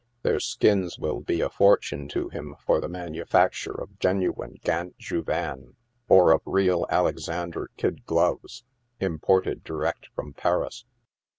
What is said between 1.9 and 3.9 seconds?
to him for the manufacture